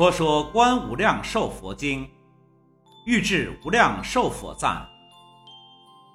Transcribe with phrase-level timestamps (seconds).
[0.00, 2.06] 佛说《观无量寿佛经》，
[3.04, 4.88] 欲至无量寿佛赞。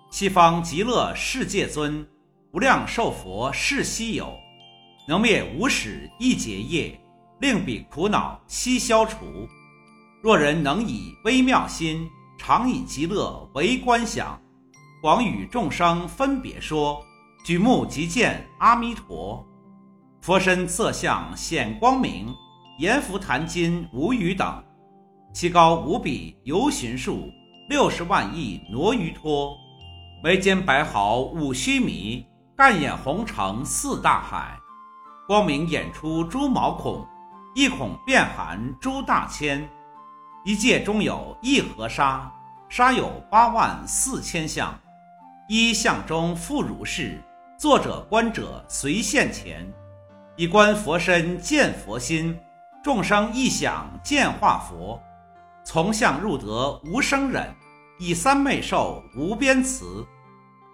[0.09, 2.03] 西方极乐世界尊，
[2.51, 4.35] 无量寿佛是稀有，
[5.07, 6.99] 能灭无始一劫业，
[7.41, 9.47] 令彼苦恼悉消除。
[10.19, 14.41] 若人能以微妙心，常以极乐为观想，
[14.99, 17.05] 广与众生分别说，
[17.45, 19.47] 举目即见阿弥陀。
[20.21, 22.33] 佛身色相显光明。
[22.77, 24.61] 阎浮檀金无余等，
[25.31, 27.31] 其高无比游巡数，
[27.69, 29.55] 六十万亿挪于托。
[30.21, 34.57] 眉间白毫五须弥，干眼红成四大海。
[35.25, 37.07] 光明演出诸毛孔，
[37.55, 39.65] 一孔遍含诸大千。
[40.43, 42.29] 一界中有一河沙，
[42.67, 44.77] 沙有八万四千相。
[45.47, 47.23] 一相中复如是，
[47.57, 49.65] 作者观者随现前，
[50.35, 52.37] 以观佛身见佛心。
[52.85, 55.01] 众生一想见化佛，
[55.65, 57.51] 从相入得无生忍，
[57.97, 60.05] 以三昧受无边慈。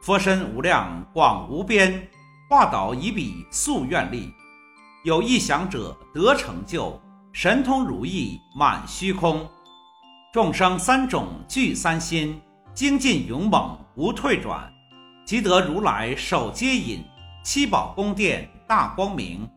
[0.02, 2.06] 佛身无量广无边，
[2.50, 4.30] 化导以彼速愿力。
[5.06, 7.00] 有一想者得成就，
[7.31, 9.50] 神通如意满虚空。
[10.34, 12.42] 众生三种具三心，
[12.73, 14.70] 精进勇猛无退转，
[15.25, 17.06] 即得如来手接引，
[17.42, 19.50] 七宝宫殿大光明。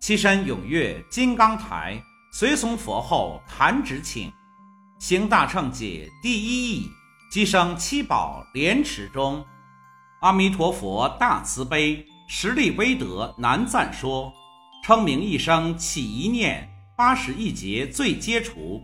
[0.00, 4.32] 七身踊跃金刚台，随从佛后弹指请，
[4.98, 6.90] 行大乘解第一义，
[7.30, 9.44] 即生七宝莲池中。
[10.22, 14.32] 阿弥陀佛大慈悲，实力威德难赞说。
[14.82, 18.82] 称名一声起一念，八十一劫罪皆除。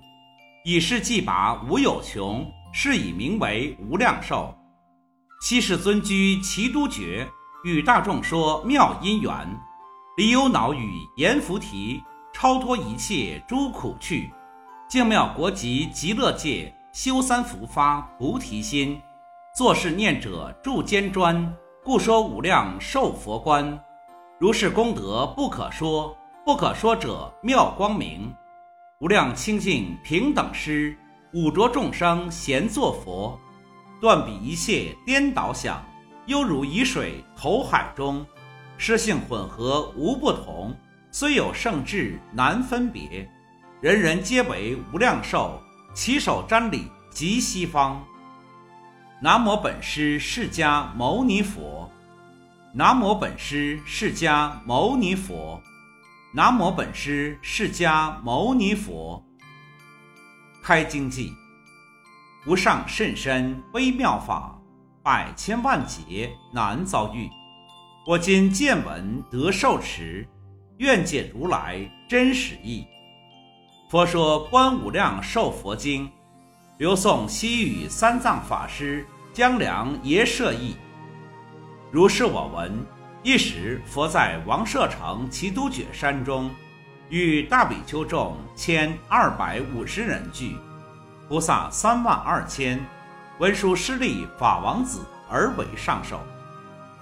[0.66, 4.54] 以是既拔无有穷，是以名为无量寿。
[5.41, 7.26] 七世尊居其都觉，
[7.64, 9.32] 与大众说妙因缘。
[10.16, 14.32] 离忧恼与阎浮提，超脱一切诸苦趣，
[14.88, 18.99] 净妙国极极乐界，修三福发菩提心，
[19.54, 21.54] 作是念者住坚砖，
[21.84, 23.78] 故说无量寿佛观。
[24.38, 26.16] 如是功德不可说，
[26.47, 28.34] 不可说者妙光明，
[29.00, 30.97] 无量清净平等师，
[31.34, 33.38] 五浊众生咸作佛，
[34.00, 35.84] 断彼一切颠倒想，
[36.25, 38.25] 犹如以水投海中。
[38.78, 40.76] 诗性混合无不同，
[41.10, 43.28] 虽有圣智难分别。
[43.81, 45.60] 人人皆为无量寿，
[45.94, 48.04] 其手瞻礼极西方。
[49.20, 51.91] 南无本师释迦牟尼佛。
[52.75, 55.60] 南无本师释迦牟尼佛。
[56.34, 59.25] 南无本师释迦牟尼佛。
[60.62, 61.32] 开经记：
[62.47, 64.59] 无上甚深微妙法，
[65.03, 67.31] 百千万劫难遭遇。
[68.06, 70.24] 我今见闻得受持，
[70.76, 72.86] 愿解如来真实义。
[73.90, 76.06] 佛说《观无量寿佛经》，
[76.78, 80.76] 刘宋西域三藏法师江良耶舍译。
[81.90, 82.78] 如是我闻：
[83.24, 86.48] 一时，佛在王舍城齐都觉山中，
[87.08, 90.54] 与大比丘众千二百五十人聚，
[91.28, 92.78] 菩萨三万二千，
[93.40, 96.20] 文殊师利法王子而为上首。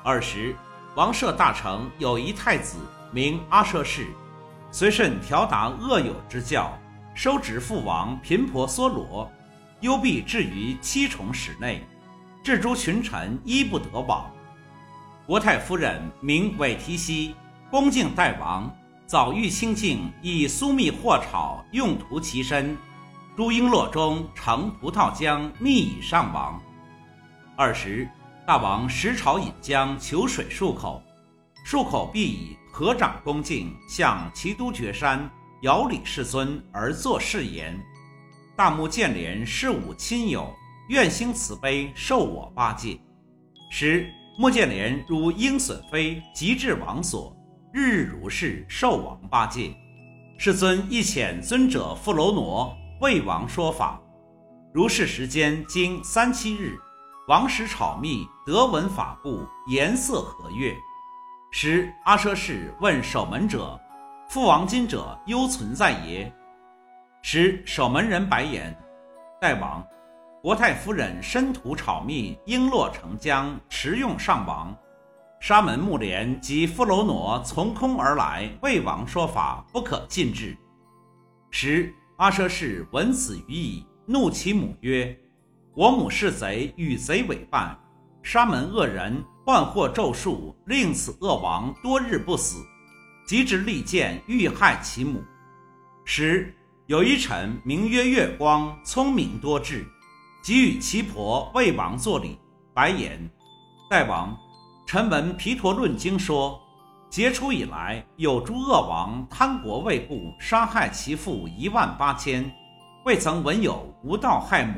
[0.03, 0.55] 尔时，
[0.95, 2.77] 王舍大城有一太子
[3.11, 4.07] 名阿舍氏，
[4.71, 6.73] 随甚调达恶友之教，
[7.15, 9.29] 收执父王频婆娑罗，
[9.81, 11.85] 幽闭置于七重室内，
[12.45, 14.31] 至诸群臣一不得往。
[15.27, 17.35] 国太夫人名韦提希，
[17.73, 18.73] 恭敬待王，
[19.05, 22.77] 早欲清净，以苏蜜或炒用涂其身，
[23.37, 26.63] 诸璎珞中盛葡萄浆，蜜以上王。
[27.57, 28.09] 二十。
[28.47, 31.03] 大王食朝饮浆，求水漱口，
[31.67, 35.31] 漱口必以合掌恭敬，向齐都觉山
[35.63, 37.75] 遥礼世尊而作誓言
[38.55, 40.55] ：“大目犍连是吾亲友，
[40.91, 43.01] 愿兴慈悲，受我八戒。”
[43.73, 47.35] 时目犍连如鹰隼飞，即至王所，
[47.73, 49.75] 日日如是受王八戒。
[50.37, 53.99] 世尊亦遣尊者富楼挪为王说法。
[54.75, 56.79] 如是时间经三七日。
[57.27, 60.77] 王使炒蜜，得闻法故，颜色和悦。
[61.51, 63.81] 时阿奢氏问守门者
[64.29, 66.31] ：“父王今者犹存在耶？”
[67.25, 68.77] 时守门人白言
[69.41, 69.83] ：“大王，
[70.43, 74.77] 国太夫人身涂炒蜜，璎珞成浆，持用上王。
[75.41, 80.55] 沙门木莲及富楼挪从空而来，为王说法，不可禁制。”
[81.51, 85.19] 时阿奢氏闻此语已，怒其母曰。
[85.77, 87.77] 我母是贼，与贼为伴。
[88.23, 92.65] 沙门恶人幻惑咒术，令此恶王多日不死，
[93.27, 95.21] 即至利剑欲害其母。
[96.05, 96.55] 时
[96.87, 99.85] 有一臣名曰月光，聪明多智，
[100.45, 102.39] 即与其婆魏王作礼，
[102.73, 103.29] 白言
[103.91, 104.37] ：“大王，
[104.87, 106.61] 臣闻毗陀论经说，
[107.11, 112.49] 劫初以来，有诸恶王贪国未固，杀害其父一万八千，
[113.05, 114.75] 未曾闻有无道害母。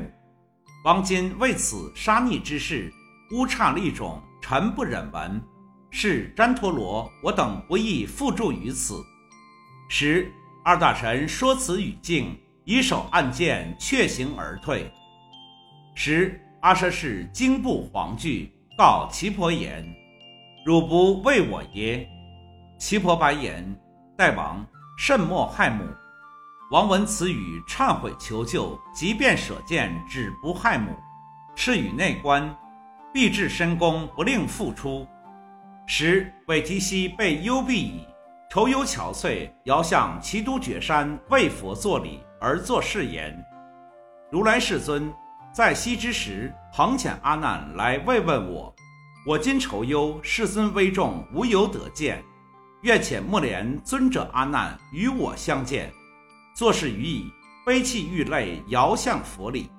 [0.87, 2.89] 王今为此杀逆之事，
[3.31, 5.41] 乌刹利种，臣不忍闻。
[5.91, 9.03] 是旃陀罗，我等不亦附助于此。”
[9.91, 10.31] 十
[10.63, 14.89] 二大臣说此语境，以手按剑，却行而退。
[15.93, 19.85] 十阿舍氏惊怖惶惧，告齐婆言
[20.65, 22.07] ：“汝不为我耶？”
[22.79, 23.77] 齐婆白言
[24.15, 24.65] ：“大王，
[24.97, 25.83] 慎莫害母。”
[26.69, 30.93] 王闻此语，忏悔求救，即便舍剑，只不害母。
[31.55, 32.53] 是与内官，
[33.13, 35.07] 必至深宫，不令复出。
[35.85, 38.05] 时韦提希被幽闭矣。
[38.51, 43.33] 愁忧憔悴，遥向齐都绝山为佛作礼，而作誓言
[44.29, 45.09] ：“如来世尊
[45.53, 48.75] 在昔之时，朋遣阿难来慰问我。
[49.25, 52.21] 我今愁忧，世尊危重，无由得见。
[52.81, 55.89] 愿遣莫莲尊者阿难与我相见。
[56.57, 57.31] 作事于已，
[57.63, 59.69] 悲泣欲泪，遥向佛礼，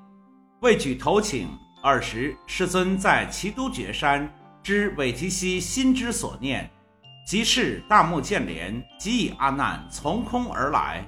[0.60, 1.48] 未举头请。
[1.82, 4.32] 尔时世尊在齐都绝山，
[4.62, 6.70] 知韦提希心之所念。”
[7.26, 11.04] 即是大目犍连，即以阿难从空而来。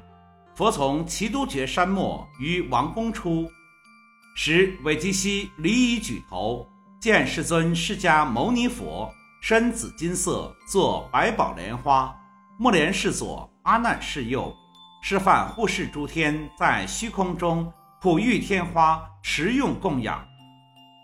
[0.57, 3.49] 佛从齐都绝山末于王宫出，
[4.35, 6.67] 时韦提希离以举头，
[7.01, 9.09] 见世尊释迦牟尼佛，
[9.41, 12.13] 身紫金色，坐百宝莲花，
[12.59, 14.53] 目莲是左，阿难是右，
[15.01, 20.25] 示范护世诸天在虚空中普育天花，持用供养。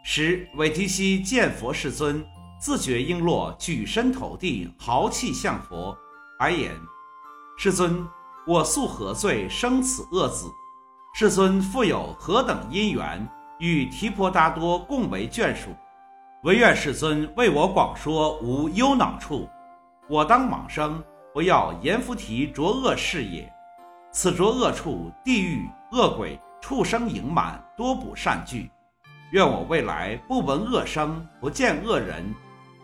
[0.04, 2.24] 十韦提希见佛世尊。
[2.58, 5.94] 自觉璎珞，举身投地，豪气向佛，
[6.38, 6.72] 白言
[7.58, 8.06] ：“世尊，
[8.46, 10.50] 我素何罪生此恶子？
[11.14, 13.28] 世尊复有何等因缘，
[13.58, 15.68] 与提婆达多共为眷属？
[16.44, 19.46] 唯愿世尊为我广说无忧恼处。
[20.08, 21.02] 我当往生，
[21.34, 23.52] 不要阎浮提浊恶事也。
[24.18, 28.70] 此着恶处，地狱恶鬼、畜生盈满，多不善聚。
[29.32, 32.24] 愿我未来不闻恶声，不见恶人。”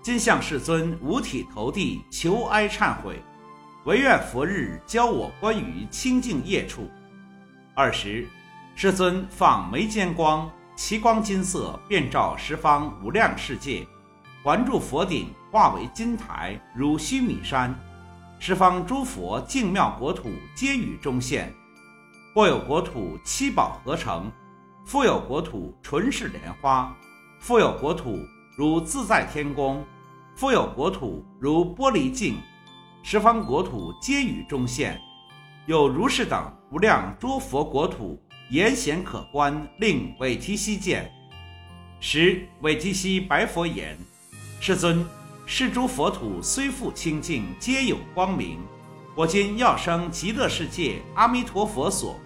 [0.05, 3.19] 今向世尊五体投地求哀忏悔，
[3.87, 6.91] 唯愿佛日教我关于清净业处。
[7.75, 8.29] 二十，
[8.75, 13.87] 世尊放眉间光，其光金色，遍照十方无量世界，
[14.45, 17.75] 环住佛顶，化为金台，如须弥山。
[18.45, 21.55] 十方诸佛净妙国土皆与中现。
[22.35, 24.33] 或有国土七宝合成，
[24.85, 26.93] 复有国土纯是莲花，
[27.39, 28.19] 复有国土。
[28.57, 29.87] 如自在天宫，
[30.35, 32.35] 复有国土如玻璃镜，
[33.05, 35.01] 十方国土皆与中现，
[35.67, 38.21] 有如是等无量诸佛国土，
[38.51, 41.09] 严显可观，令韦提希见。
[42.01, 43.97] 时韦提希白佛言
[44.59, 45.07] ：“世尊，
[45.47, 48.59] 是诸佛土虽复清净，皆有光明。
[49.15, 52.17] 我今要生极乐世界阿弥陀佛所，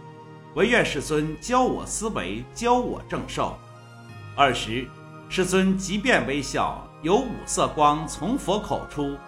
[0.55, 3.57] 唯愿世尊教我思维，教我正受。”
[4.37, 4.89] 二时。
[5.29, 9.19] 世尊即便微笑，有五色光从佛口出，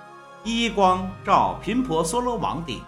[0.45, 2.80] 一一光照频婆娑罗王顶。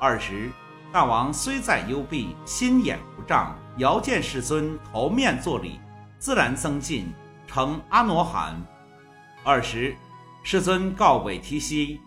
[0.00, 0.50] 二时，
[0.92, 5.78] 大王虽在幽闭，心眼不障，遥见世尊头面作礼，
[6.18, 7.14] 自然增进，
[7.46, 8.60] 成阿罗汉。
[9.44, 9.94] 二时，
[10.42, 12.00] 世尊告韦提希：“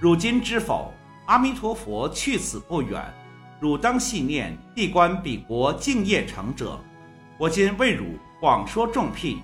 [0.00, 0.92] 汝今知否？
[1.26, 3.12] 阿弥陀佛去此不远，
[3.60, 6.78] 汝当细念地观彼国净业成者。
[7.38, 9.38] 我今为汝广说众辟。”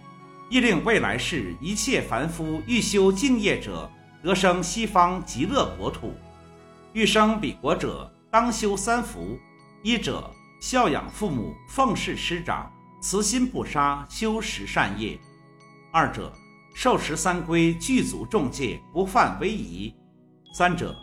[0.50, 3.90] 亦令未来世一切凡夫欲修净业者，
[4.22, 6.10] 得生西方极乐国土；
[6.92, 9.38] 欲生彼国者，当修三福：
[9.82, 12.70] 一者孝养父母，奉事师长，
[13.00, 15.18] 慈心不杀，修十善业；
[15.90, 16.30] 二者
[16.74, 19.94] 受持三规，具足众戒，不犯威仪；
[20.52, 20.94] 三者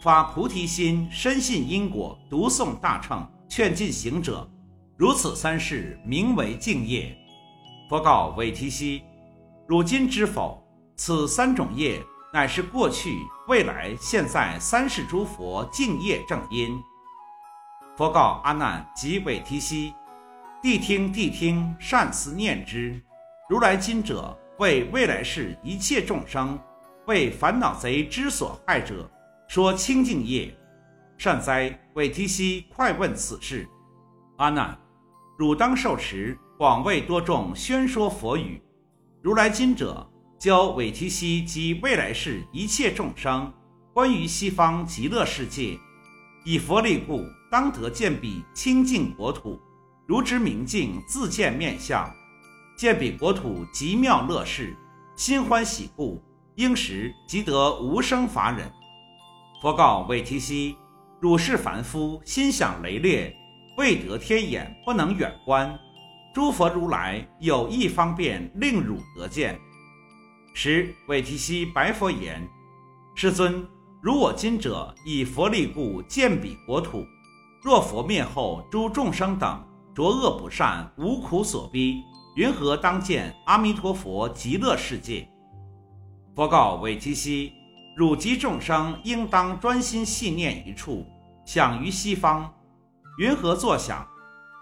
[0.00, 4.48] 发菩提心，深信因果，读诵大乘，劝进行者。
[4.96, 7.14] 如此三事，名为净业。
[7.90, 9.02] 佛告韦提希
[9.66, 10.62] ：“汝今知否？
[10.96, 12.00] 此三种业，
[12.32, 13.18] 乃是过去、
[13.48, 16.80] 未来、现在三世诸佛净业正因。”
[17.98, 19.92] 佛告阿难及韦提希
[20.62, 23.02] ：“谛听，谛听，善思念之。
[23.48, 26.58] 如来今者，为未来世一切众生，
[27.06, 29.10] 为烦恼贼之所害者，
[29.48, 30.56] 说清净业。
[31.18, 31.78] 善哉！
[31.94, 33.68] 韦提希，快问此事。
[34.36, 34.78] 阿难，
[35.38, 38.58] 汝当受持。”广为多众宣说佛语，
[39.20, 43.52] 如来今者教韦提希及未来世一切众生
[43.92, 45.78] 关于西方极乐世界，
[46.46, 49.60] 以佛力故，当得见彼清净国土，
[50.06, 52.10] 如之明镜，自见面相。
[52.76, 54.76] 见彼国土极妙乐事，
[55.16, 56.22] 心欢喜故，
[56.56, 58.70] 应时即得无生法忍。
[59.62, 60.76] 佛告韦提希：
[61.18, 63.34] 汝是凡夫，心想雷劣，
[63.78, 65.74] 未得天眼，不能远观。
[66.34, 69.58] 诸佛如来有一方便，令汝得见。
[70.52, 72.46] 时韦提希白佛言：
[73.14, 73.66] 世尊，
[74.02, 77.02] 如我今者以佛力故，见彼国土。
[77.62, 82.02] 若佛灭后，诸众生等着恶不善，无苦所逼。
[82.36, 85.26] 云何当见阿弥陀佛极乐世界？
[86.34, 87.50] 佛告韦提希：
[87.96, 91.06] 汝及众生应当专心系念一处，
[91.46, 92.52] 想于西方。
[93.18, 94.06] 云何作想？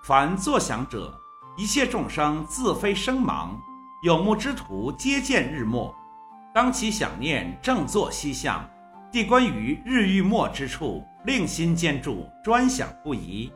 [0.04, 1.12] 凡作想者，
[1.57, 3.49] 一切众生自非生盲，
[4.04, 5.93] 有目之徒皆见日没。
[6.54, 8.64] 当其想念正坐西向，
[9.11, 13.52] 地观于日欲没之处，令心坚住，专想不移。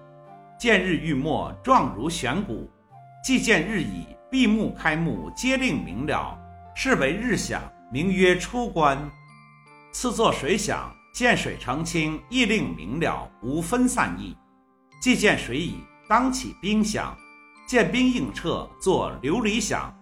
[0.59, 2.69] 见日欲没，状如悬鼓。
[3.23, 6.39] 既见日已，闭目开目，皆令明了，
[6.75, 7.61] 是为日想，
[7.93, 8.99] 名曰出观。
[9.93, 14.37] 次作水想，见水澄清，亦令明了，无分散意。
[15.03, 17.17] 既见水已，当起冰想，
[17.67, 19.93] 见冰映彻，作琉璃想。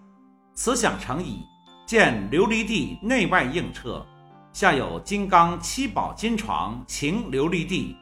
[0.55, 1.43] 此想成已，
[1.87, 4.07] 见琉璃地内外映彻，
[4.53, 7.97] 下有金刚七宝金床，擎琉璃地，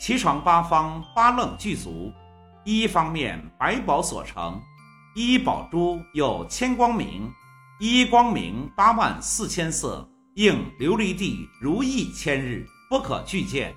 [0.00, 2.12] 其床八方八楞具足。
[2.64, 4.60] 一方面百宝所成，
[5.14, 7.28] 一宝珠有千光明，
[7.80, 13.74] 一光明八万四千色，应琉璃地如意千日，不可具见。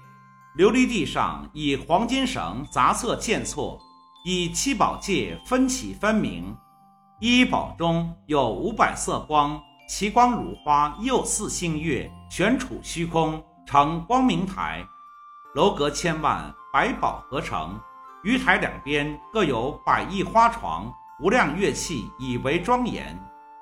[0.58, 3.80] 琉璃地上以黄金绳杂色渐错，
[4.24, 6.56] 以七宝界分起分明。
[7.20, 14.86] 一宝中有五百色光，其光如花，又似星月，悬处虚空，成光明台，
[15.56, 17.80] 楼阁千万，百宝合成。
[18.26, 23.16] 鱼台两边各有百亿花床，无量乐器以为庄严。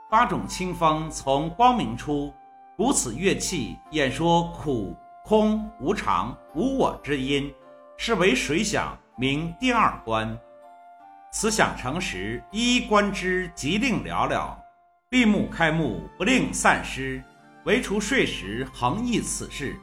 [0.09, 2.33] 八种清风从光明出，
[2.77, 7.53] 鼓此乐器，演说苦、空、无常、无我之音，
[7.97, 10.33] 是为水响，名第二观。
[11.29, 14.57] 此响成时，一观之，即令了了。
[15.09, 17.21] 闭目开目，不令散失，
[17.65, 19.75] 唯除睡时恒忆此事。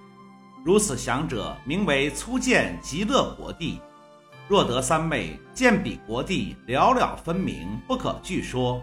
[0.65, 3.79] 如此想者，名为初见极乐国地。
[4.51, 8.83] 若得三昧，见彼国地了了分明，不可具说，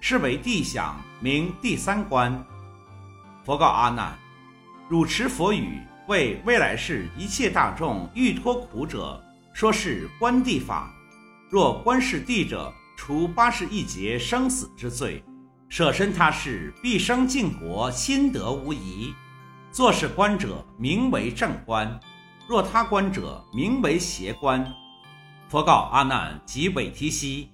[0.00, 2.44] 是为地想，名第三观。
[3.44, 4.18] 佛告阿难：
[4.88, 5.78] 汝持佛语，
[6.08, 10.92] 为未来世一切大众欲脱苦者，说是观地法。
[11.48, 15.22] 若观是地者，除八十一劫生死之罪，
[15.68, 19.14] 舍身他世，必生净国，心得无疑。
[19.70, 21.88] 作是观者，名为正观；
[22.48, 24.68] 若他观者，名为邪观。
[25.48, 27.50] 佛告阿难及韦提希：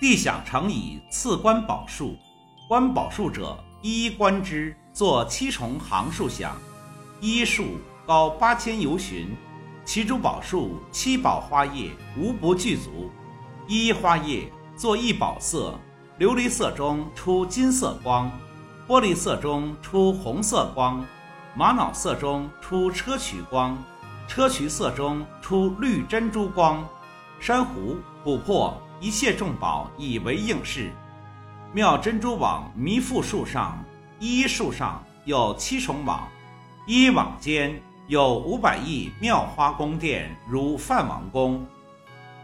[0.00, 2.16] 地想成以次观宝树，
[2.66, 6.56] 观宝树者，一一观之，作七重行树想。
[7.20, 9.36] 一树高八千由旬，
[9.84, 13.10] 其诸宝树七宝花叶无不具足。
[13.68, 15.78] 一一花叶作一宝色，
[16.18, 18.30] 琉璃色中出金色光，
[18.88, 21.04] 玻璃色中出红色光，
[21.54, 23.76] 玛瑙色中出砗磲光，
[24.28, 26.86] 砗磲色中出绿珍珠光。
[27.38, 30.90] 珊瑚、琥珀，一切众宝以为应饰。
[31.72, 33.84] 妙珍珠网弥覆树上，
[34.18, 36.26] 一树上有七重网，
[36.86, 41.64] 一网间有五百亿妙花宫殿，如梵王宫。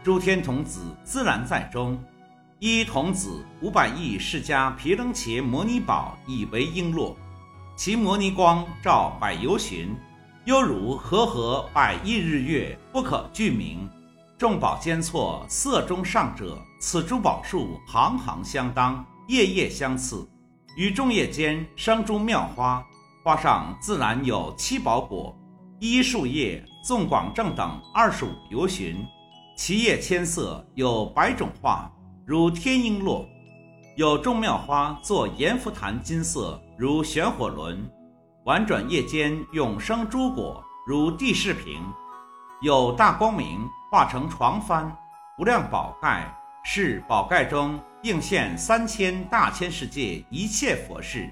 [0.03, 2.01] 诸天童子自然在中。
[2.59, 7.13] 一童子五百亿释迦毗楞伽摩尼宝以为璎珞，
[7.75, 9.93] 其摩尼光照百由旬，
[10.45, 13.89] 犹如和合百亿日月，不可具名。
[14.43, 20.29] 众宝间错，色中上者，此珠宝树行行相当，叶叶相次，
[20.75, 22.85] 于众叶间生诸妙花，
[23.23, 25.33] 花上自然有七宝果，
[25.79, 29.07] 一树叶纵广正等二十五由旬，
[29.55, 31.89] 其叶千色，有百种画，
[32.25, 33.25] 如天璎珞，
[33.95, 37.89] 有众妙花作阎浮檀金色，如旋火轮，
[38.43, 41.81] 婉转叶间永生诸果，如地势平，
[42.61, 43.65] 有大光明。
[43.93, 44.91] 化成床幡，
[45.37, 46.27] 无量宝盖，
[46.63, 51.31] 是宝盖中应现三千大千世界一切佛事，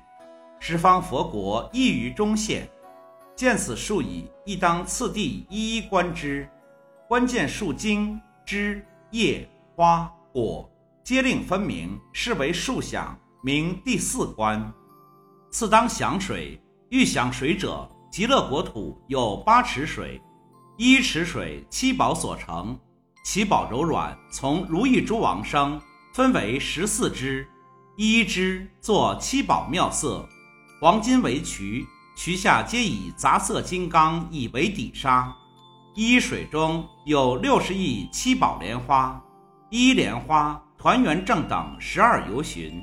[0.60, 2.70] 十方佛国亦于中现。
[3.36, 6.48] 见此树已，亦当次第一一观之。
[7.08, 10.70] 观见树茎、枝、叶、花、果，
[11.04, 14.72] 皆令分明，是为树想，名第四观。
[15.50, 20.22] 次当想水，欲想水者，极乐国土有八尺水。
[20.84, 22.76] 一池水七宝所成，
[23.24, 25.80] 其宝柔软，从如意珠王生，
[26.12, 27.48] 分为十四支，
[27.96, 30.28] 一支作七宝妙色，
[30.80, 31.86] 黄金为渠，
[32.18, 35.32] 渠下皆以杂色金刚以为底沙。
[35.94, 39.24] 一水中有六十亿七宝莲花，
[39.70, 42.82] 一莲花团圆正等十二游巡，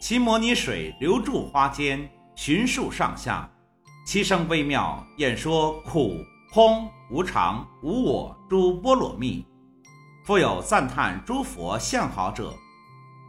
[0.00, 3.46] 其摩尼水流注花间，循数上下，
[4.06, 6.16] 其声微妙，演说苦、
[6.50, 9.46] 空、无常、无我诸波罗蜜。
[10.24, 12.52] 复有赞叹诸佛相好者，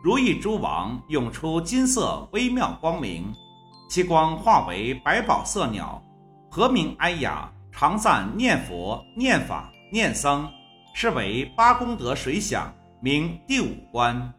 [0.04, 3.32] 如意诸王涌出金色微妙光明，
[3.88, 6.02] 其光化为百宝色鸟，
[6.50, 7.48] 和鸣哀雅。
[7.72, 10.50] 常赞念佛、念法、念僧，
[10.96, 14.34] 是为八功德水响，名第五关。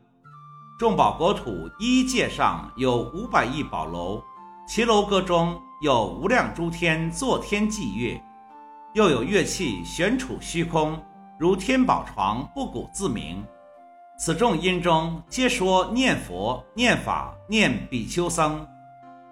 [0.77, 4.21] 众宝国土一界上有五百亿宝楼，
[4.67, 8.21] 其楼阁中有无量诸天作天祭月，
[8.97, 10.99] 又有乐器悬处虚空，
[11.39, 13.45] 如天宝床，不鼓自鸣。
[14.19, 18.67] 此众音中皆说念佛、念法、念比丘僧。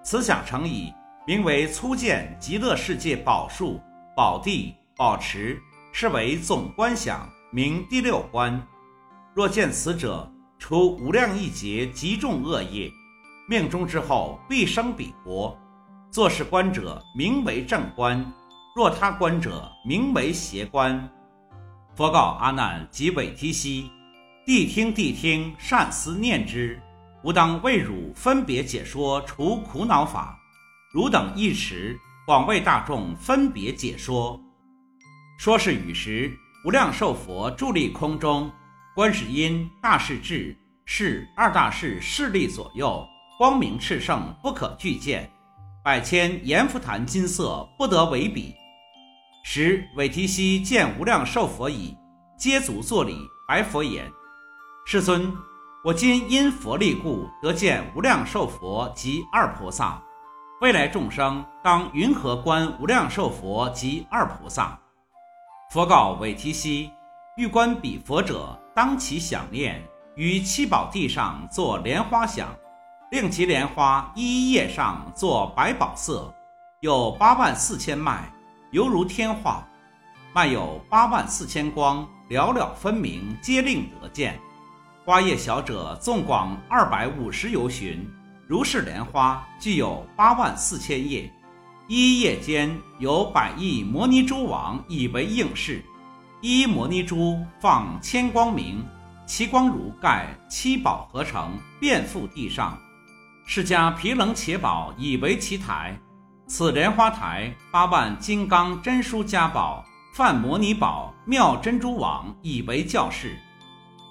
[0.02, 0.92] 此想成已，
[1.26, 3.80] 名为初见极乐世界宝树。
[4.14, 5.58] 宝地、宝池，
[5.94, 8.62] 是为总观想，名第六观。
[9.32, 12.90] 若见此者，除无量亿劫极重恶业，
[13.48, 15.58] 命中之后必生彼国。
[16.10, 18.22] 作是观者，名为正观；
[18.74, 21.08] 若他观者，名为邪观。
[21.94, 23.88] 佛告阿难及韦提希：
[24.44, 26.82] 谛听，谛听，善思念之。
[27.22, 30.36] 吾当为汝分别解说除苦恼法。
[30.92, 31.96] 汝等一时。
[32.26, 34.40] 广为大众分别解说。
[35.38, 36.32] 说是语时，
[36.64, 38.50] 无量寿佛伫立空中，
[38.94, 43.06] 观世音、大势至、是二大士势力左右，
[43.38, 45.30] 光明炽盛，不可具见。
[45.84, 48.54] 百千阎浮檀金色，不得为比。
[49.46, 51.94] 时韦提希见无量寿佛已，
[52.34, 54.10] 皆足作礼，白佛言
[54.86, 55.30] ：“世尊，
[55.84, 60.02] 我今因佛力故，得见无量寿佛及二菩萨。”
[60.62, 64.78] 未来众生当云何观无量寿佛及二菩萨？
[65.70, 66.90] 佛告韦提希：
[67.36, 72.48] 欲观彼佛者，当其想念于七宝地上作莲花想，
[73.10, 76.34] 令其莲花一一叶上作百宝色，
[76.80, 78.32] 有八万四千脉，
[78.74, 79.64] 犹如天化；
[80.32, 84.36] 漫有八万四千光，了了分明，皆令得见。
[85.04, 88.04] 花叶小者，纵广二百五十由旬。
[88.48, 91.32] 如是莲花具有八万四千叶，
[91.86, 95.80] 一叶间有百亿摩尼珠王以为应饰，
[96.40, 98.84] 一摩尼珠放千光明，
[99.24, 102.76] 其光如盖，七宝合成，遍覆地上。
[103.46, 105.96] 释迦毗棱伽宝以为其台，
[106.46, 113.38] 此莲花台八万金刚真书家宝，梵摩尼宝妙珍珠王以为教室。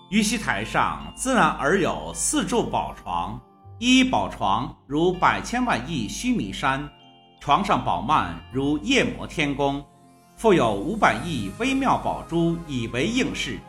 [0.09, 3.39] 于其台上自然而有四柱宝床。
[3.77, 6.89] 一宝床如百千万亿须弥山，
[7.39, 9.83] 床上宝幔如夜摩天宫，
[10.35, 13.59] 复有五百亿微妙宝珠以为应饰。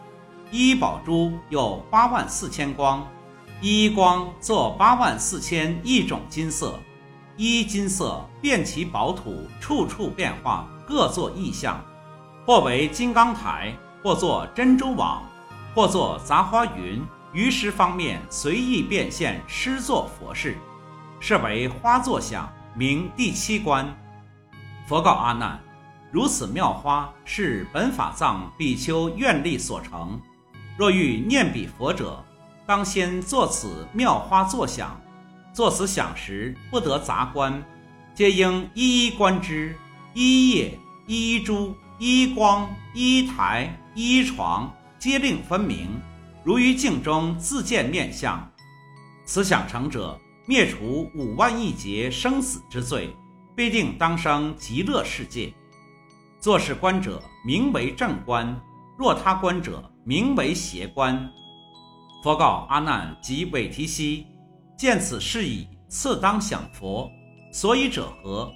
[0.50, 3.06] 一宝珠有八万四千光，
[3.60, 6.78] 一光作八万四千亿种金色，
[7.36, 11.84] 依金色遍其宝土，处处变化，各作异象，
[12.46, 15.22] 或为金刚台，或作珍珠网，
[15.74, 17.02] 或作杂花云。
[17.32, 20.56] 于时方面随意变现，施作佛事，
[21.18, 23.84] 是为花作想，名第七关。
[24.86, 25.60] 佛告阿难：
[26.12, 30.20] 如此妙花是本法藏比丘愿力所成。
[30.78, 32.24] 若欲念彼佛者，
[32.64, 34.96] 当先作此妙花作想。
[35.54, 37.64] 作此想时，不得杂观，
[38.12, 39.76] 皆应一一观之。
[40.12, 45.88] 一叶、一珠、一光、一台、一床，皆令分明。
[46.42, 48.50] 如于镜中自见面相，
[49.24, 53.16] 此想成者，灭除五万亿劫生死之罪，
[53.54, 55.54] 必定当生极乐世界。
[56.40, 58.60] 作是观者，名为正观；
[58.98, 61.30] 若他观者，名为邪观。
[62.24, 64.26] 佛告阿难及韦提希：
[64.76, 67.10] 见此事已，次当想佛。
[67.52, 68.52] 所以者何？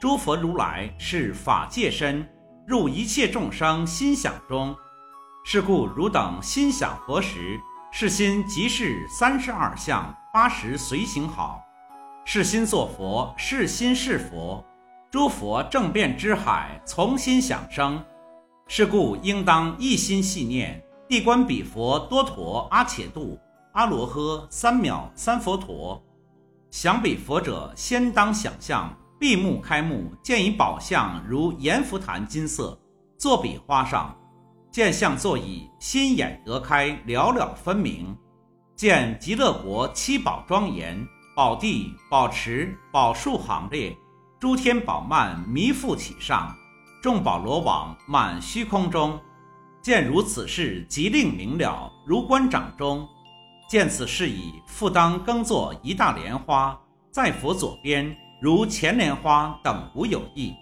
[0.00, 2.28] 诸佛如来是法界身，
[2.66, 4.74] 入一切众生心想中。
[5.44, 7.58] 是故汝等心想佛时，
[7.90, 11.60] 是心即是三十二相八十随行好，
[12.24, 14.64] 是心作佛，是心是佛。
[15.10, 18.02] 诸佛正变之海，从心想生。
[18.68, 23.38] 是故应当一心系念，地观彼佛多陀阿且度
[23.72, 26.02] 阿罗诃三藐三佛陀。
[26.70, 32.78] 想彼佛者，先当想象，闭目开目，见一宝相如阎浮檀金色。
[33.16, 34.14] 坐比花上，
[34.70, 38.14] 见相座椅，心眼得开，了了分明。
[38.76, 43.96] 见极乐国七宝庄严，宝地、宝池、宝树行列，
[44.38, 46.54] 诸天宝幔弥覆其上，
[47.02, 49.18] 众宝罗网满虚空中。
[49.80, 53.08] 见如此事，即令明了，如观掌中。
[53.72, 56.78] 见此事已，复当耕作一大莲花，
[57.10, 60.54] 在佛左边，如前莲花等无有异。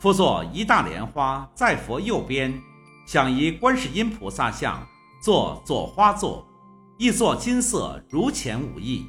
[0.00, 2.52] 复作一大莲花在佛右边，
[3.06, 4.84] 想以观世音菩萨像，
[5.22, 6.44] 作左花座，
[6.98, 9.06] 亦作金色，如前无异。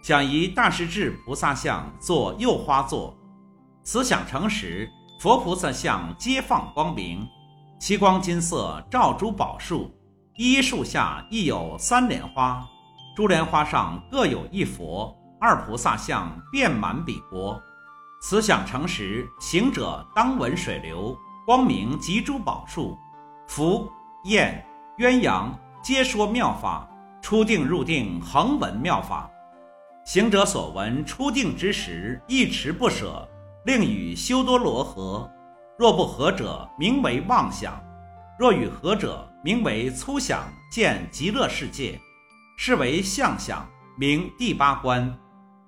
[0.00, 3.12] 想以大势至菩萨像，作右花座。
[3.82, 7.26] 此想成时，佛菩萨像皆放光明，
[7.80, 9.90] 其光金色，照诸宝树。
[10.36, 12.66] 一树下亦有三莲花，
[13.14, 17.60] 珠莲花上各有一佛，二菩萨像遍满彼国。
[18.22, 21.14] 此想成时，行者当闻水流，
[21.44, 22.96] 光明及诸宝树，
[23.46, 23.86] 福、
[24.24, 24.64] 燕、
[24.96, 25.50] 鸳鸯
[25.82, 26.88] 皆说妙法，
[27.20, 29.30] 初定入定，恒闻妙法。
[30.06, 33.28] 行者所闻初定之时，一持不舍，
[33.66, 35.30] 令与修多罗合。
[35.78, 37.72] 若不合者，名为妄想；
[38.38, 42.00] 若与合者，名为粗想，见极乐世界，
[42.56, 45.12] 是为相想，名第八观。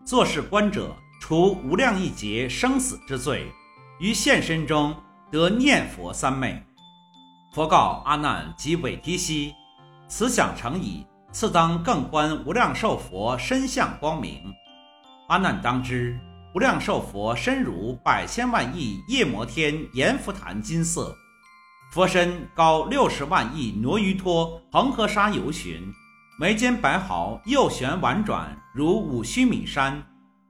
[0.05, 3.51] 作是观者，除无量亿劫生死之罪，
[3.99, 4.95] 于现身中
[5.29, 6.63] 得念佛三昧。
[7.53, 9.53] 佛告阿难及韦提希：
[10.07, 14.41] 此想成矣，次当更观无量寿佛身相光明。
[15.27, 16.17] 阿难当知，
[16.55, 21.13] 无量寿佛身如百千万亿夜摩天阎浮檀金色。
[21.95, 25.81] 佛身高六十万亿挪于托恒河沙游巡，
[26.41, 30.05] 眉间白毫右旋婉转如五须弥山，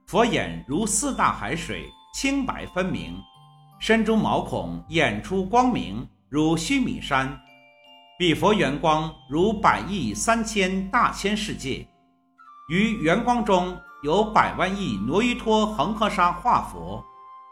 [0.07, 3.15] 佛眼如四大海水清白分明，
[3.79, 7.39] 身中毛孔演出光明如须弥山，
[8.17, 11.87] 彼佛圆光如百亿三千大千世界，
[12.71, 17.05] 于圆光中有百万亿挪于托恒河沙化佛，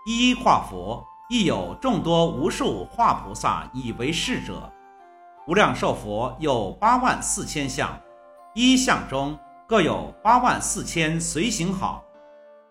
[0.07, 1.05] 一一化佛。
[1.29, 4.71] 亦有众多无数化菩萨以为是者，
[5.47, 7.97] 无量寿佛有八万四千相，
[8.53, 12.03] 一相中各有八万四千随行好，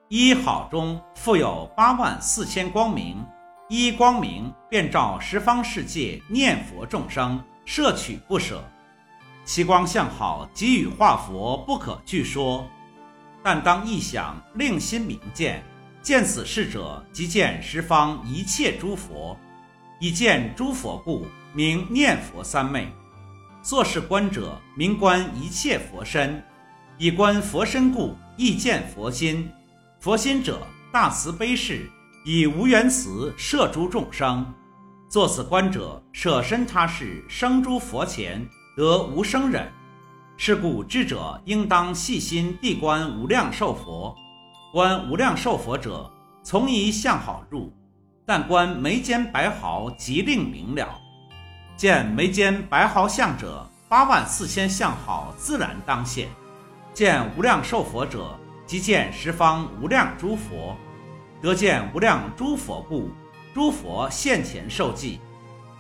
[0.09, 3.25] 一好中复有八万四千光明，
[3.69, 8.63] 一光明便照十方世界念佛众生，摄取不舍，
[9.47, 12.67] 其光相好，给予化佛不可具说，
[13.43, 15.65] 但当一想，令心明见。
[16.03, 19.39] 见此事者，即见十方一切诸佛，
[20.01, 22.93] 以见诸佛故，名念佛三昧。
[23.63, 26.43] 作是观者，名观一切佛身；
[26.99, 29.49] 以观佛身故，亦见佛心。
[30.01, 31.89] 佛心者，大慈悲事，
[32.25, 34.45] 以无缘慈摄诸众生。
[35.09, 38.45] 作此观者，舍身他世，生诸佛前，
[38.77, 39.71] 得无生忍。
[40.37, 44.13] 是故智者应当细心地观无量寿佛。
[44.73, 46.11] 观无量寿佛者，
[46.43, 47.71] 从一相好入，
[48.25, 50.99] 但观眉间白毫，即令明了。
[51.77, 56.27] 见眉间白毫相者，八万四千相好自然当现。
[56.95, 60.75] 见无量寿佛者，即见十方无量诸佛。
[61.43, 63.11] 得见无量诸佛故，
[63.53, 65.21] 诸佛现前受记，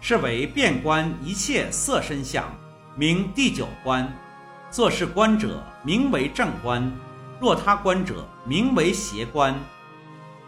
[0.02, 2.44] 是为遍观一切色身相，
[2.94, 4.07] 名第九观。
[4.70, 6.92] 作是观者，名为正观。
[7.42, 9.52] 若他观者，名为邪观。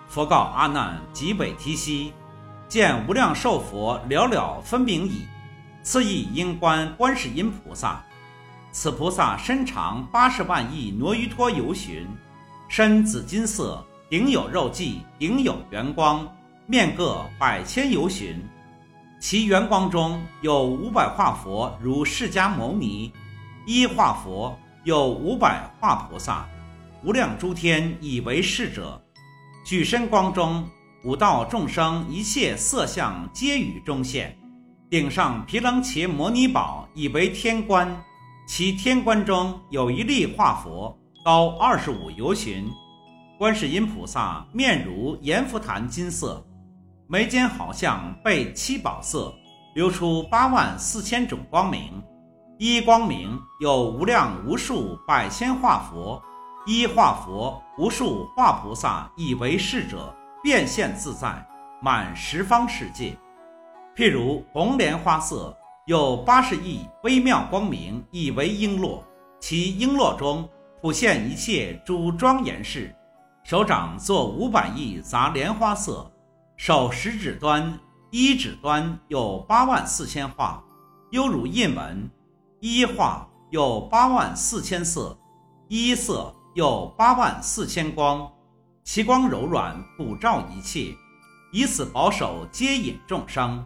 [0.07, 2.13] 佛告阿难及北提西：
[2.69, 5.27] 见无量寿佛了了分明矣。
[5.83, 8.01] 次亦应观观世音菩萨。
[8.71, 12.07] 此菩萨身长八十万亿挪于托游巡，
[12.69, 16.25] 身紫金色，顶有肉髻，顶有圆光，
[16.65, 18.41] 面各百千游巡。
[19.19, 23.11] 其圆光中有五百化佛，如释迦牟尼；
[23.67, 26.47] 一化佛有五百化菩萨。
[27.05, 28.99] 无量诸天以为是者，
[29.63, 30.67] 举身光中
[31.05, 34.35] 五道众生一切色相皆于中现。
[34.89, 37.95] 顶上毗楞伽摩尼宝以为天冠，
[38.49, 42.67] 其天冠中有一粒化佛，高二十五由旬。
[43.39, 46.43] 观世音菩萨面如阎浮檀金色，
[47.07, 49.31] 眉间好像被七宝色，
[49.75, 52.03] 流出八万四千种光明。
[52.59, 56.23] 一光明有无量无数百千化佛。
[56.67, 61.47] 一化佛，无数化菩萨以为是者，变现自在，
[61.83, 63.15] 满十方世界。
[63.95, 69.03] 譬如红莲花色，有八十亿微妙光明，以为璎珞，
[69.39, 70.49] 其璎珞中
[70.81, 72.95] 普现一切诸庄严事。
[73.43, 76.11] 手掌作五百亿杂莲花色，
[76.57, 77.79] 手食指端
[78.11, 80.65] 一指端有八万四千画，
[81.11, 82.09] 犹如印文；
[82.61, 85.19] 一画有八万四千色，
[85.69, 88.31] 一色有八万四千光。
[88.85, 90.95] 其光柔软，普照一切，
[91.53, 93.65] 以此保守接引众生。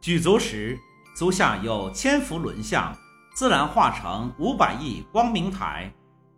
[0.00, 0.78] 举足时，
[1.14, 2.96] 足下有千幅轮相，
[3.34, 5.90] 自然化成五百亿光明台；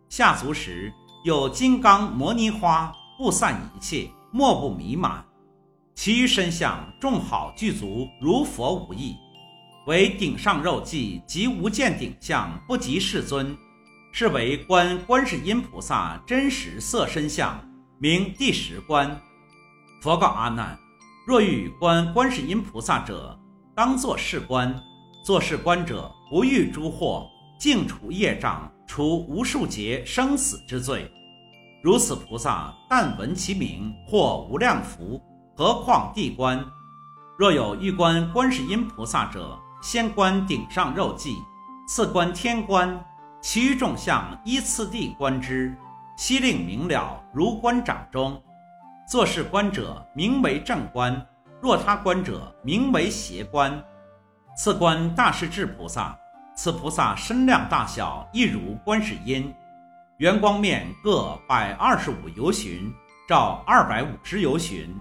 [0.09, 0.91] 下足时，
[1.23, 5.23] 有金刚摩尼花，布散一切，莫不弥满。
[5.95, 9.15] 其余身相众好具足，如佛无异。
[9.85, 13.57] 唯顶上肉髻及无见顶相不及世尊，
[14.19, 17.63] 是为观观世音菩萨真实色身相，
[17.99, 19.15] 名第十观。
[20.01, 20.75] 佛告阿难：
[21.27, 23.39] 若欲观观世音菩萨者，
[23.75, 24.75] 当作是观。
[25.23, 31.07] 作是观者，不遇诸祸，净除业障，除无数劫生死之罪。
[31.83, 35.21] 如此菩萨，但闻其名，获无量福。
[35.55, 36.65] 何况地观？
[37.37, 41.35] 若有欲观观世音菩萨者，先观顶上肉髻，
[41.87, 42.99] 次观天观，
[43.39, 45.75] 其余众相依次第观之，
[46.17, 48.41] 悉令明了，如观掌中。
[49.07, 51.13] 作是观者，名为正观；
[51.61, 53.81] 若他观者，名为邪观。
[54.57, 56.17] 次观大势至菩萨，
[56.55, 59.53] 此菩萨身量大小，亦如观世音，
[60.17, 62.91] 圆光面各百二十五由旬，
[63.29, 64.93] 照二百五十由旬。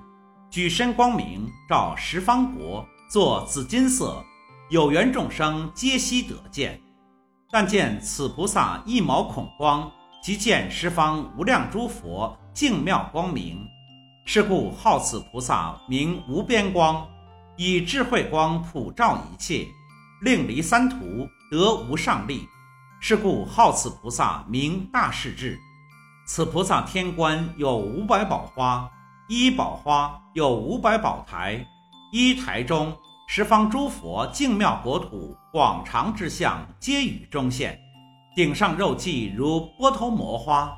[0.51, 4.22] 举身光明，照十方国，作紫金色，
[4.68, 6.81] 有缘众生皆悉得见。
[7.51, 9.91] 但见此菩萨一毛孔光，
[10.23, 13.67] 即见十方无量诸佛净妙光明。
[14.25, 17.07] 是故号此菩萨名无边光，
[17.57, 19.67] 以智慧光普照一切，
[20.23, 20.99] 令离三途
[21.51, 22.49] 得无上利。
[23.01, 25.59] 是故号此菩萨名大势至。
[26.27, 28.91] 此菩萨天官有五百宝花。
[29.29, 31.67] 一宝花有五百宝台，
[32.13, 37.81] 一台中十方诸佛净妙国土广长之相皆与中现。
[38.37, 40.71] 顶上肉髻如波头摩花，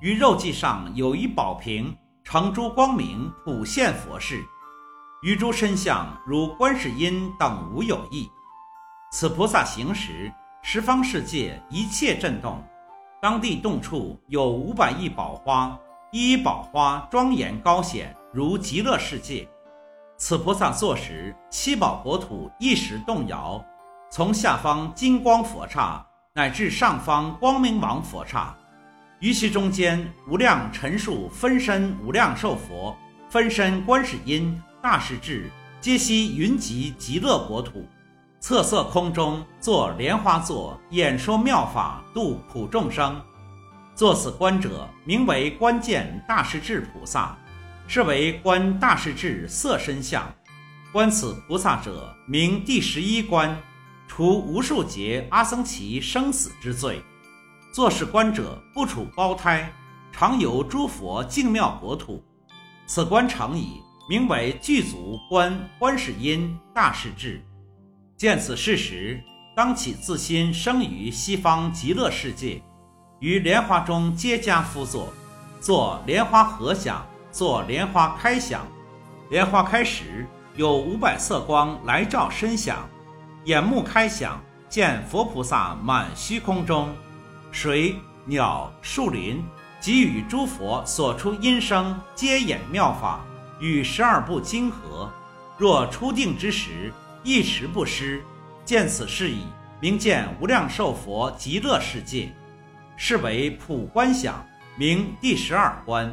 [0.00, 4.44] 于肉髻上有一宝瓶，成珠光明普现佛事。
[5.22, 8.28] 于诸身相如观世音等无有异。
[9.12, 10.32] 此菩萨行时，
[10.64, 12.60] 十方世界一切震动，
[13.22, 15.78] 当地洞处有五百亿宝花。
[16.10, 19.48] 一一宝花庄严高显，如极乐世界。
[20.18, 23.64] 此菩萨坐时，七宝国土一时动摇。
[24.14, 26.00] 从下方金光佛刹，
[26.34, 28.56] 乃至上方光明王佛刹，
[29.18, 32.96] 于其中间无量陈数分身无量寿佛，
[33.28, 35.50] 分身观世音、大势至，
[35.80, 37.84] 皆悉云集极乐国土。
[38.38, 43.20] 侧色空中坐莲花座，演说妙法，度苦众生。
[43.96, 47.36] 作此观者，名为观见大势至菩萨，
[47.88, 50.24] 是为观大势至色身相。
[50.92, 53.60] 观此菩萨者，名第十一观，
[54.06, 57.02] 除无数劫阿僧祇生死之罪。
[57.72, 59.72] 作是观者，不处胞胎，
[60.12, 62.22] 常游诸佛净妙国土。
[62.86, 67.42] 此观常矣，名为具足观观世音大势至。
[68.16, 69.20] 见此事时，
[69.56, 72.62] 当起自心生于西方极乐世界。
[73.20, 75.12] 于莲花中皆加夫座，
[75.60, 78.66] 作莲花合响，作莲花开响。
[79.30, 82.88] 莲花开时，有五百色光来照身响。
[83.44, 86.88] 眼目开想，见佛菩萨满虚空中，
[87.52, 89.44] 水、鸟、树林
[89.80, 93.20] 及与诸佛所出音声，皆演妙法，
[93.60, 95.12] 与十二部经合。
[95.58, 96.90] 若初定之时，
[97.22, 98.22] 一时不失。
[98.64, 99.42] 见此事矣，
[99.78, 102.32] 名见无量寿佛极乐世界。
[102.96, 104.42] 是为普观想，
[104.78, 106.10] 名第十二观。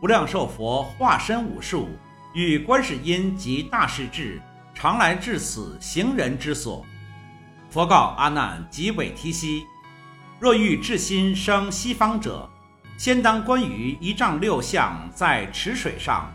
[0.00, 1.90] 无量寿佛化身无数，
[2.32, 4.40] 与观世音及大势至，
[4.74, 6.84] 常来至此行人之所。
[7.70, 9.64] 佛告阿难及韦提希：
[10.38, 12.48] 若欲至心生西方者，
[12.98, 16.32] 先当观于一丈六相在池水上。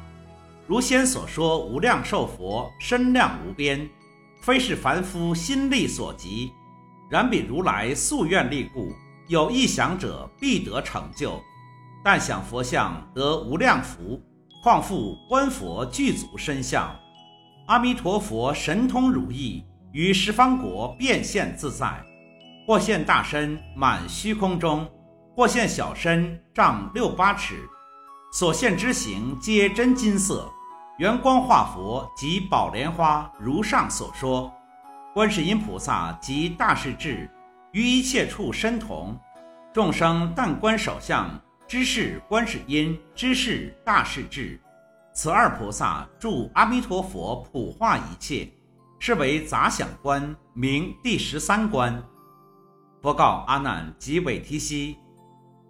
[0.67, 3.89] 如先所说，无量寿佛身量无边，
[4.41, 6.51] 非是凡夫心力所及，
[7.09, 8.93] 然彼如来夙愿力故。
[9.27, 11.39] 有意想者必得成就，
[12.03, 14.19] 但想佛像得无量福，
[14.63, 16.93] 况复观佛具足身相，
[17.69, 22.03] 阿弥陀佛神通如意，于十方国变现自在，
[22.65, 24.89] 或现大身满虚空中，
[25.35, 27.59] 或现小身丈六八尺，
[28.33, 30.51] 所现之形皆真金色，
[30.97, 34.51] 圆光化佛及宝莲花，如上所说，
[35.13, 37.29] 观世音菩萨及大势至。
[37.71, 39.15] 于一切处身同，
[39.71, 44.59] 众生但观首相，知是观世音，知是大势至。
[45.21, 48.49] 此二菩萨助阿弥陀佛普化一切，
[48.99, 52.01] 是为杂想观，名第十三观。
[53.01, 54.95] 佛告阿难及韦提希：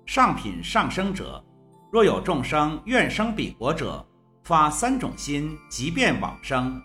[0.05, 1.43] 上品上生者，
[1.91, 4.05] 若有众生愿生彼国者，
[4.43, 6.79] 发三种心，即便往生。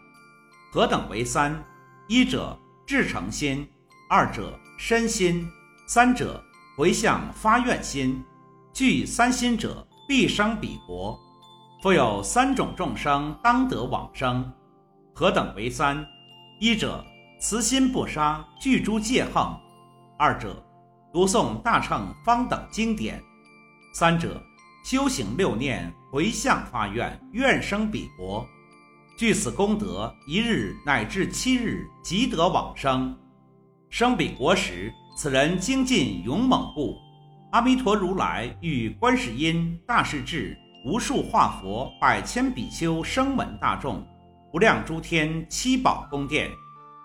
[0.72, 1.62] 何等为三？
[2.08, 3.68] 一者至诚心，
[4.08, 5.46] 二者身心，
[5.86, 6.42] 三者
[6.78, 8.24] 回向发愿心。
[8.72, 11.20] 具三心者，必生彼国。
[11.84, 14.50] 复有三种众生当得往生，
[15.12, 16.02] 何等为三？
[16.58, 17.04] 一者
[17.38, 19.54] 慈心不杀，具诸戒横；
[20.18, 20.64] 二者
[21.12, 23.18] 读诵大乘方等经典；
[23.92, 24.42] 三者
[24.82, 28.48] 修行六念，回向发愿，愿生彼国。
[29.18, 33.14] 具此功德，一日乃至七日即得往生。
[33.90, 36.96] 生彼国时，此人精进勇猛故，
[37.52, 40.56] 阿弥陀如来与观世音、大势至。
[40.84, 44.06] 无数化佛、百千比丘、声闻大众、
[44.52, 46.50] 无量诸天、七宝宫殿，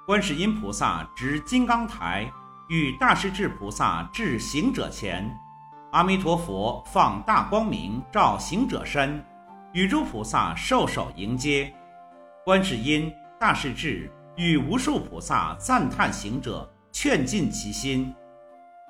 [0.05, 2.29] 观世音菩萨执金刚台，
[2.67, 5.33] 与大势至菩萨至行者前，
[5.93, 9.23] 阿弥陀佛放大光明照行者身，
[9.71, 11.73] 与诸菩萨受手迎接。
[12.43, 18.13] 观世音、大势至与无数菩萨赞叹行者，劝进其心。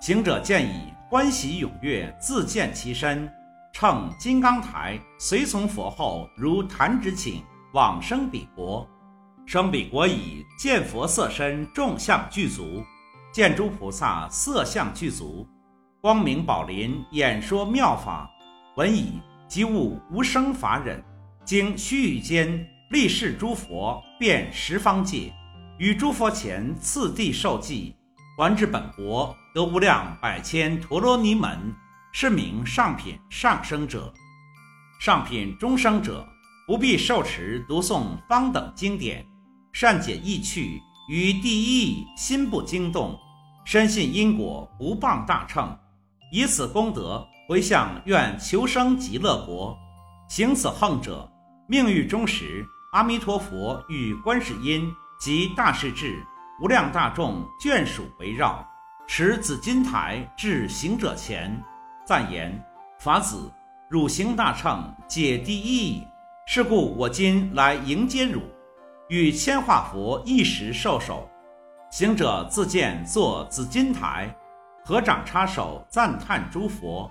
[0.02, 3.32] 行者见已，欢喜踊跃，自见其身。
[3.74, 7.42] 乘金刚台，随从佛后，如弹指顷，
[7.74, 8.88] 往生彼国。
[9.46, 12.84] 生彼国已，见佛色身众相具足，
[13.32, 15.48] 见诸菩萨色相具足，
[16.02, 18.30] 光明宝林，演说妙法。
[18.76, 21.04] 闻已，即悟无生法忍。
[21.46, 25.34] 经须臾间，立誓诸佛，遍十方界，
[25.78, 27.96] 于诸佛前次第受记，
[28.38, 31.74] 还至本国，得无量百千陀罗尼门。
[32.12, 34.14] 是名上品上生者，
[35.00, 36.28] 上品中生者
[36.68, 39.26] 不必受持读诵方等经典，
[39.72, 43.18] 善解意趣，于第一心不惊动，
[43.66, 45.78] 深信因果不谤大乘，
[46.32, 49.78] 以此功德回向愿求生极乐国。
[50.28, 51.32] 行此横者，
[51.68, 56.24] 命欲终时，阿弥陀佛与观世音及大势至
[56.62, 58.68] 无量大众眷属围绕，
[59.08, 61.64] 持紫金台至行者前。
[62.10, 62.52] 赞言：
[62.98, 63.52] 法子，
[63.88, 66.08] 汝行大乘，解第一义。
[66.48, 68.42] 是故我今来迎接汝，
[69.10, 71.30] 与千化佛一时受手。
[71.92, 74.36] 行者自见坐紫金台，
[74.84, 77.08] 合掌插手赞叹诸佛，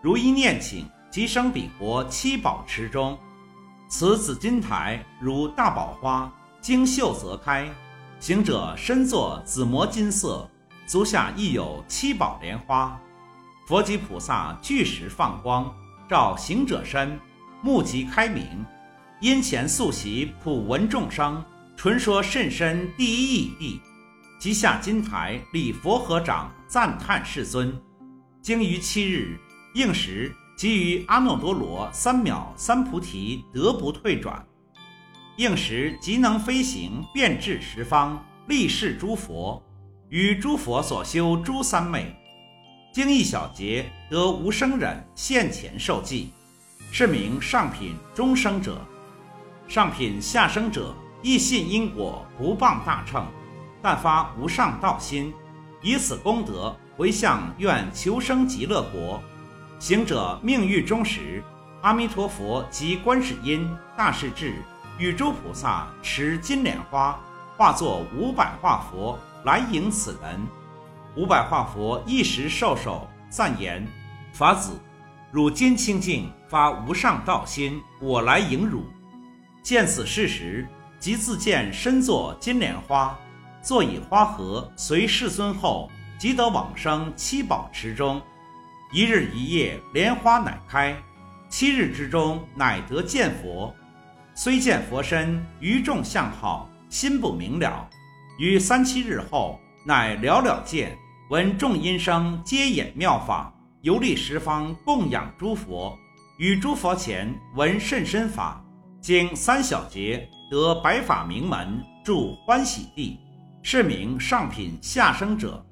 [0.00, 3.18] 如一念请，即生彼国七宝池中。
[3.90, 7.68] 此紫金台如大宝花，经秀则开。
[8.18, 10.48] 行者身作紫磨金色，
[10.86, 12.98] 足下亦有七宝莲花。
[13.68, 15.70] 佛及菩萨俱时放光，
[16.08, 17.20] 照行者身，
[17.60, 18.64] 目即开明。
[19.20, 21.44] 因前素习普闻众生，
[21.76, 23.80] 纯说甚深第一义谛。
[24.40, 27.78] 即下金台礼佛合掌，赞叹世尊。
[28.40, 29.38] 经于七日
[29.74, 34.42] 应时，即于阿耨多罗三藐三菩提得不退转。
[35.36, 39.62] 应时即能飞行，遍至十方，立誓诸佛，
[40.08, 42.16] 与诸佛所修诸三昧。
[42.98, 46.32] 经一小节得无生忍现前受记，
[46.90, 48.72] 是名上品中生者；
[49.68, 53.24] 上品下生者亦信因果不谤大乘，
[53.80, 55.32] 但发无上道心，
[55.80, 59.22] 以此功德回向愿求生极乐国。
[59.78, 61.40] 行者命欲终时，
[61.82, 63.64] 阿弥陀佛及观世音、
[63.96, 64.56] 大势至
[64.98, 67.16] 与诸菩萨持金莲花，
[67.56, 70.44] 化作五百化佛来迎此人。
[71.18, 73.84] 五百化佛一时受手赞言
[74.32, 74.78] ：“法子，
[75.32, 78.84] 汝今清净发无上道心，我来迎汝。”
[79.60, 80.64] 见此事时，
[81.00, 83.18] 即自见身作金莲花，
[83.60, 85.90] 坐以花合随世尊后，
[86.20, 88.22] 即得往生七宝池中。
[88.92, 90.96] 一日一夜，莲花乃开。
[91.48, 93.74] 七日之中，乃得见佛。
[94.36, 97.90] 虽见佛身，于众相好，心不明了。
[98.38, 100.96] 于三七日后，乃了了见。
[101.30, 103.52] 闻众音声，皆演妙法，
[103.82, 105.94] 游历十方，供养诸佛。
[106.38, 108.64] 于诸佛前闻甚深法，
[108.98, 113.20] 经三小节得白法名门，住欢喜地，
[113.62, 115.62] 是名上品下生者，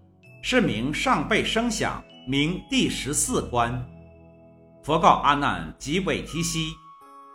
[0.43, 3.83] 是名上辈声响，名第十四观。
[4.85, 6.75] 佛告阿难及韦提希：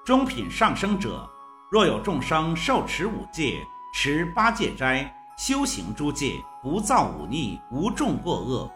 [0.05, 1.27] 中品上生者，
[1.71, 3.57] 若有众生受持五戒，
[3.95, 5.11] 持八戒斋。
[5.41, 8.71] 修行诸戒，不造忤逆，无众过恶，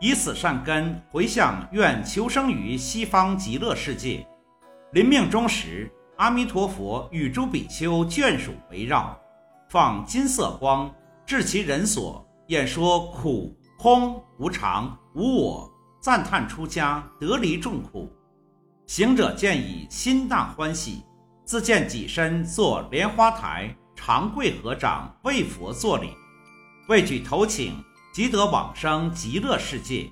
[0.00, 4.26] 以此善根回向，愿求生于西方极乐世界。
[4.92, 9.20] 临命终时，阿弥陀佛与诸比丘眷属围绕，
[9.68, 10.90] 放金色光，
[11.26, 18.10] 至其人所，演说苦、空、无常、无我，赞叹出家得离众苦。
[18.86, 21.02] 行者见已，心大欢喜，
[21.44, 26.10] 自见己身作莲花台，长跪合掌为佛作礼，
[26.88, 27.74] 未举头请，
[28.12, 30.08] 即得往生极乐世界。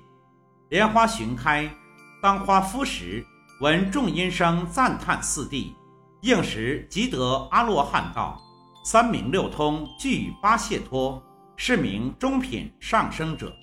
[0.69, 1.73] 莲花寻开，
[2.21, 3.25] 当花敷时，
[3.61, 5.73] 闻众音声赞叹四谛，
[6.21, 8.39] 应时即得阿罗汉道，
[8.83, 11.23] 三明六通具八解脱，
[11.55, 13.55] 是名中品上生者。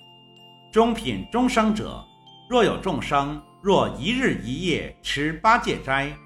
[0.73, 2.03] 中品中生者，
[2.49, 6.17] 若有众生，若一日一夜持八戒斋，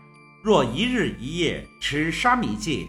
[0.42, 2.88] 若一日一夜持沙弥戒，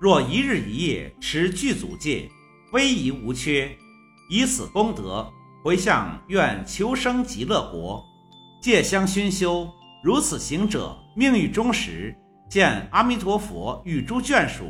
[0.00, 2.26] 若一日一夜持具足戒，
[2.72, 3.76] 威仪无缺，
[4.30, 5.30] 以此功德。
[5.62, 8.02] 回向愿求生极乐国，
[8.62, 9.68] 戒香熏修，
[10.02, 12.16] 如此行者命欲终时，
[12.48, 14.64] 见阿弥陀佛与诸眷属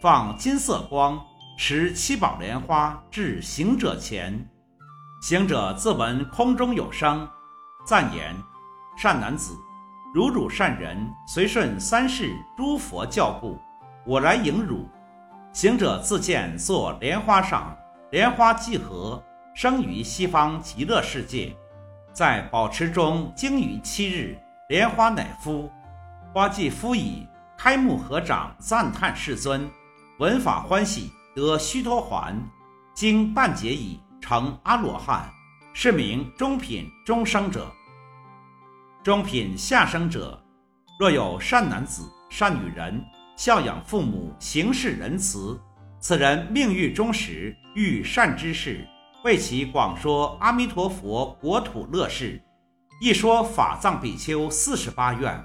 [0.00, 1.16] 放金色光，
[1.56, 4.44] 持七宝莲花至行者前。
[5.22, 7.28] 行者自闻空中有声，
[7.86, 8.34] 赞言
[8.98, 9.56] ：“善男子，
[10.12, 13.56] 如汝善人，随顺三世诸佛教故，
[14.04, 14.88] 我来迎汝。”
[15.52, 17.76] 行者自见坐莲花上，
[18.10, 19.22] 莲花既合。
[19.54, 21.54] 生于西方极乐世界，
[22.10, 24.38] 在宝池中经于七日，
[24.70, 25.70] 莲花乃敷。
[26.32, 27.28] 花既敷已，
[27.58, 29.70] 开目合掌赞叹世尊，
[30.18, 32.34] 闻法欢喜，得须陀环。
[32.94, 35.30] 经半劫已，成阿罗汉，
[35.74, 37.70] 是名中品中生者。
[39.02, 40.42] 中品下生者，
[40.98, 43.04] 若有善男子、善女人，
[43.44, 45.60] 孝养父母，行事仁慈，
[45.98, 48.86] 此人命欲终时，遇善知识。
[49.24, 52.40] 为其广说阿弥陀佛国土乐事，
[53.00, 55.44] 一说法藏比丘四十八愿。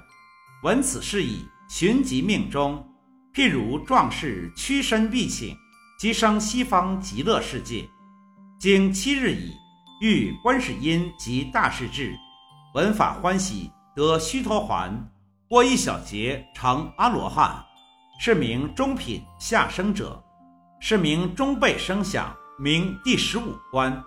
[0.62, 2.88] 闻此事已，寻即命中。
[3.34, 5.56] 譬如壮士屈身必请，
[5.98, 7.84] 即生西方极乐世界。
[8.60, 9.56] 经七日已，
[10.00, 12.16] 遇观世音及大势至，
[12.76, 15.10] 闻法欢喜，得须陀环。
[15.48, 17.64] 过一小劫，成阿罗汉，
[18.20, 20.20] 是名中品下生者，
[20.80, 22.34] 是名中辈声响。
[22.58, 24.02] 名第十五关，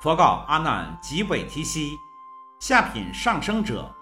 [0.00, 1.90] 佛告阿难及韦提希：
[2.58, 3.94] 下品上生者，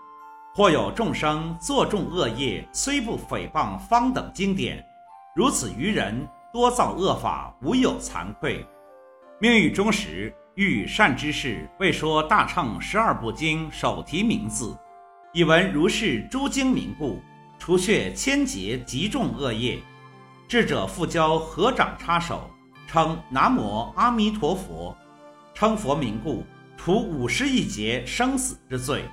[0.55, 4.81] 或有众生作众恶业，虽不诽谤方等经典，
[5.35, 8.65] 如此愚人多造恶法，无有惭愧。
[9.41, 14.79] 命欲终时，遇善知识，为说大乘十二部经首题名字，
[15.33, 17.21] 以闻如是诸经名故，
[17.65, 19.83] 除却千劫极重恶业，
[20.47, 22.51] 智者复教合掌插手。
[22.87, 24.95] 称南无阿弥陀佛，
[25.55, 26.45] 称佛名故，
[26.77, 29.07] 除五十亿劫生死之罪。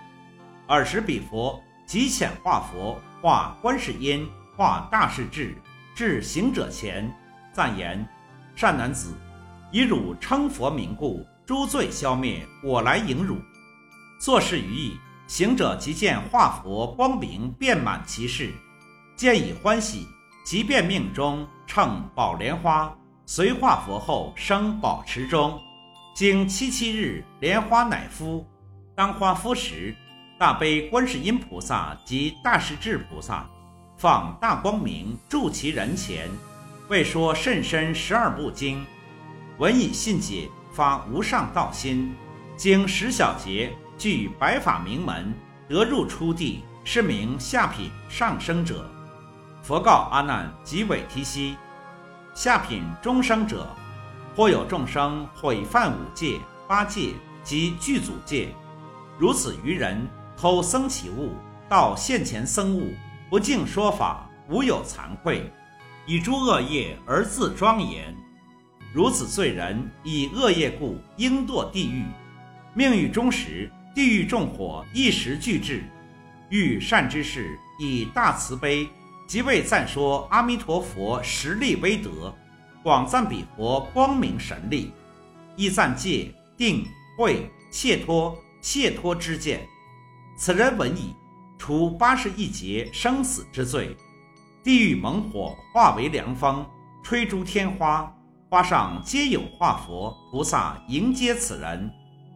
[0.68, 5.56] 尔时彼佛即遣化佛，化观世音，化大势至，
[5.96, 7.10] 至行者前，
[7.54, 8.06] 赞言：
[8.54, 9.14] 善男子，
[9.72, 13.38] 以汝称佛名故，诸罪消灭，我来迎汝。
[14.20, 14.98] 作事于意，
[15.32, 18.54] 行者即见化佛光明遍满其室，
[19.16, 20.06] 见已欢喜，
[20.44, 22.94] 即便命中乘宝莲花。
[23.26, 25.58] 随化佛后生宝池中，
[26.14, 28.46] 经七七日，莲花乃敷。
[28.94, 29.96] 当花敷时，
[30.38, 33.50] 大悲观世音菩萨及大势至菩萨
[33.96, 36.30] 放大光明住其人前，
[36.90, 38.86] 为说甚深十二部经。
[39.60, 42.14] 闻以信解，发无上道心。
[42.58, 45.32] 经十小劫，具白法名门，
[45.70, 48.90] 得入初地，是名下品上生者。
[49.62, 51.56] 佛告阿难及韦提希。
[52.34, 53.68] 下品中生者，
[54.36, 58.56] 或有众生毁犯五戒、八戒及具足戒，
[59.20, 61.36] 如此愚人偷僧其物，
[61.70, 62.96] 到现前僧物，
[63.30, 65.54] 不敬说法，无有惭愧，
[66.08, 68.16] 以诸恶业而自庄严。
[68.92, 72.04] 如此罪人，以恶业故，应堕地狱。
[72.74, 75.84] 命欲终时，地狱众火一时俱至。
[76.50, 78.88] 遇善之事，以大慈悲。
[79.28, 82.36] 即为赞说阿弥陀佛实力威德，
[82.84, 84.92] 广赞彼佛光明神力，
[85.56, 86.86] 亦赞戒定
[87.18, 89.66] 慧解脱解脱之见。
[90.36, 91.16] 此人闻已，
[91.58, 93.96] 除八十一劫生死之罪。
[94.62, 96.66] 地狱猛火化为凉风，
[97.02, 98.14] 吹诸天花，
[98.50, 101.90] 花上皆有化佛菩萨迎接此人，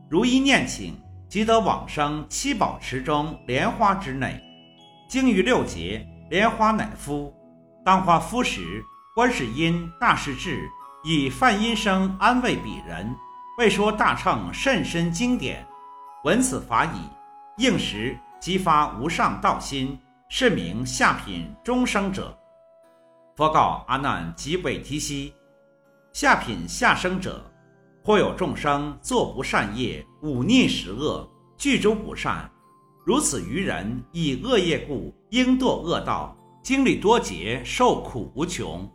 [0.09, 0.95] 如一念请，
[1.35, 4.41] 即得往生七宝池中莲花之内。
[5.09, 6.07] 经于六劫。
[6.29, 7.33] 莲花乃敷，
[7.83, 8.81] 当花敷时，
[9.13, 10.57] 观世音大势至
[11.03, 13.13] 以梵音声安慰彼人，
[13.57, 15.67] 为说大乘甚深经典。
[16.23, 17.01] 闻此法已，
[17.57, 22.33] 应时即发无上道心，是名下品终生者。
[23.35, 25.33] 佛告阿难及韦提希：
[26.13, 27.43] 下品下生者，
[28.05, 31.27] 或有众生作不善业，忤逆十恶，
[31.57, 32.47] 具诸不善，
[33.03, 38.87] 如此愚人以恶业故，应堕恶道，经历多劫，受苦无穷。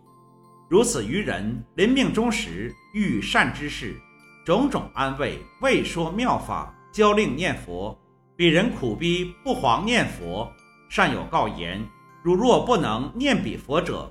[0.69, 4.01] 如此愚人临命终时，遇善之事，
[4.47, 7.99] 种种安慰，未说妙法，教令念佛，
[8.37, 10.49] 彼人苦逼不遑念佛，
[10.89, 11.85] 善有告言：
[12.23, 14.09] 汝若不能念彼佛者，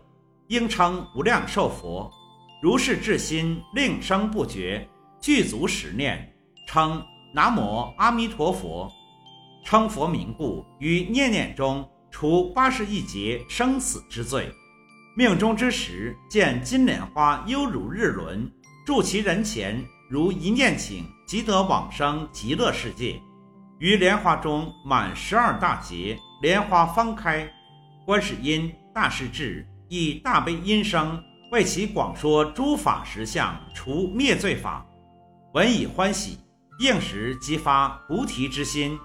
[0.50, 2.12] 应称无量寿佛，
[2.62, 4.86] 如是至心，令声不绝，
[5.22, 6.30] 具足十念，
[6.68, 7.02] 称
[7.34, 8.92] 南无阿弥陀佛。
[9.64, 14.52] 称佛名故，于念念中除八十一劫生死之罪。
[15.16, 18.52] 命中之时，见金莲花犹如日轮，
[18.86, 23.22] 住其人前，如一念顷，即得往生极乐世界。
[23.78, 27.50] 于莲花中满十二大劫，莲花方开，
[28.06, 29.66] 观世音大势至。
[29.92, 31.20] 以大悲音声
[31.52, 34.86] 为其广说诸法实相，除灭罪法，
[35.54, 36.38] 闻以欢喜，
[36.80, 39.00] 应时即发菩提之心，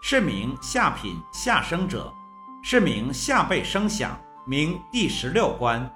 [0.00, 2.10] 是名下品下生者，
[2.64, 5.90] 是名下辈声响，名第十六关。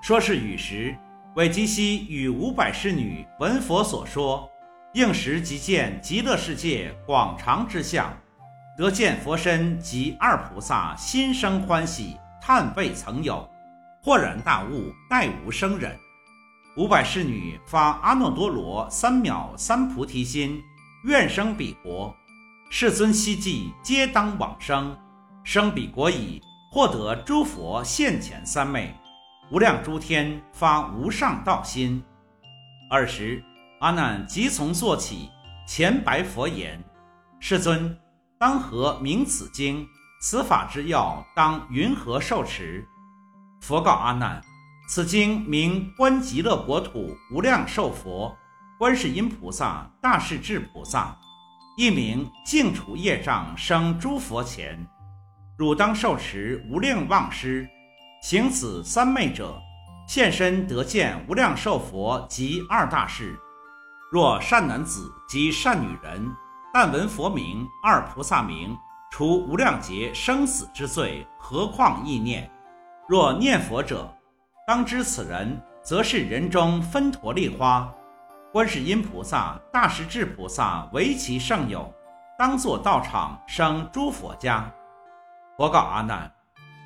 [0.00, 0.96] 说是语时，
[1.36, 4.48] 韦吉希与五百侍女闻佛所说，
[4.94, 8.10] 应时即见极乐世界广长之相，
[8.78, 12.16] 得见佛身及二菩萨，心生欢喜。
[12.44, 13.48] 叹未曾有，
[14.04, 15.96] 豁然大悟，待无生忍。
[16.76, 20.60] 五百侍女发阿耨多罗三藐三菩提心，
[21.04, 22.12] 愿生彼国。
[22.68, 24.98] 世尊希冀，皆当往生。
[25.44, 26.42] 生彼国已，
[26.72, 28.92] 获得诸佛现前三昧，
[29.52, 32.02] 无量诸天发无上道心。
[32.90, 33.40] 尔时，
[33.78, 35.30] 阿难即从坐起，
[35.64, 36.82] 前白佛言
[37.38, 37.96] ：“世尊，
[38.36, 39.86] 当何名此经？”
[40.20, 42.84] 此法之要当云何受持？
[43.62, 44.42] 佛告阿难：
[44.88, 48.36] 此经名观极乐国土无量寿佛，
[48.76, 51.16] 观世音菩萨、大势至菩萨，
[51.78, 54.84] 一名净除业障生诸佛前。
[55.56, 57.64] 汝当受持无量妄师，
[58.20, 59.56] 行此三昧者，
[60.08, 63.38] 现身得见无量寿佛及二大士。
[64.10, 66.28] 若善男子及善女人，
[66.74, 68.76] 但闻佛名、二菩萨名。
[69.12, 72.50] 除无量劫生死之罪，何况意念？
[73.12, 74.10] 若念佛者，
[74.66, 77.86] 当知此人则是人中分陀利花。
[78.50, 81.92] 观世音菩萨、大势至菩萨为其圣友，
[82.38, 84.72] 当作道场生诸佛家。
[85.58, 86.32] 佛告阿难：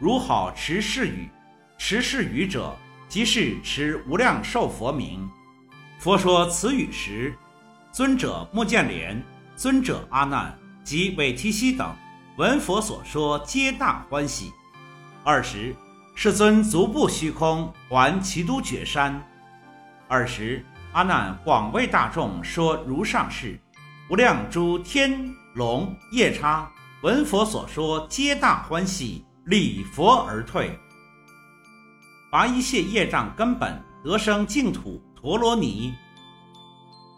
[0.00, 1.30] 如好持是语，
[1.78, 2.74] 持是语者，
[3.08, 5.30] 即是持无量寿佛名。
[6.00, 7.38] 佛说此语时，
[7.92, 9.22] 尊者目犍连、
[9.54, 10.52] 尊者阿难
[10.82, 11.94] 及韦提希等。
[12.36, 14.52] 闻佛所说，皆大欢喜。
[15.22, 15.72] 二十，
[16.18, 19.22] 世尊足步虚空，还其都绝山。
[20.08, 23.60] 尔时，阿难广为大众说如上事，
[24.08, 30.76] 无量诸天龙夜叉闻佛所说，皆大欢喜，礼佛而退，
[32.32, 35.94] 拔一切业障根本，得生净土陀罗尼。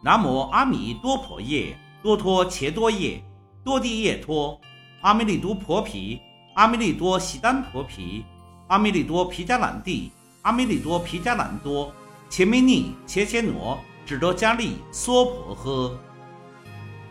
[0.03, 3.23] 南无阿弥多婆夜，多托伽多夜，
[3.65, 4.61] 多地夜托。
[5.03, 6.21] 阿弥利多婆毗，
[6.57, 8.25] 阿弥利多悉丹婆毗，
[8.69, 10.13] 阿弥利多毗迦兰帝，
[10.43, 11.91] 阿弥利多毗迦兰多，
[12.29, 15.93] 切弥尼切切罗，智多迦利娑婆诃。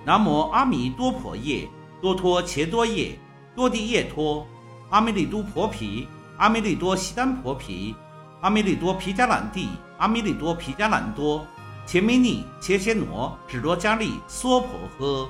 [0.05, 1.67] 南无阿弥多婆夜，
[1.99, 3.17] 多托切多夜，
[3.55, 4.45] 多地夜托，
[4.91, 7.95] 阿弥利多婆毗，阿弥利多悉丹婆毗，
[8.41, 11.43] 阿弥利多毗迦兰帝，阿弥利多毗迦兰多，
[11.87, 15.27] 切弥尼切切罗，智多迦利娑婆诃。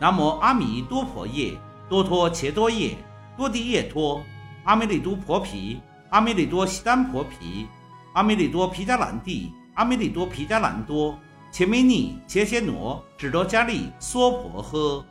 [0.00, 1.56] 南无阿弥多婆夜，
[1.88, 2.98] 多托切多夜，
[3.36, 4.20] 多地夜托，
[4.64, 7.68] 阿弥利多婆毗，阿弥利多悉丹婆毗，
[8.14, 11.18] 阿弥利多毗迦兰帝，阿弥利多毗迦兰多，
[11.52, 15.04] 切弥尼切切罗，智多迦利娑婆诃。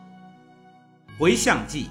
[1.19, 1.85] 回向偈：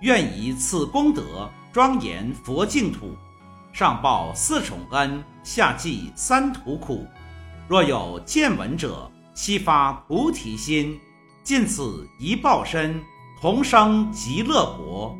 [0.00, 3.16] 愿以此功德庄严佛净土，
[3.72, 7.06] 上报四重恩，下济三途苦。
[7.68, 10.98] 若有见闻者，悉发菩提心。
[11.44, 13.00] 尽此一报身，
[13.40, 15.16] 同生极乐国。